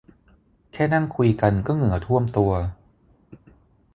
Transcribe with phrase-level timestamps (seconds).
[0.73, 2.51] แค่นั่งคุยกันก็เหงื่อท่วมตัว